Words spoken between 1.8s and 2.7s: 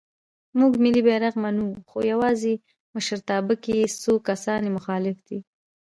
خو یواځې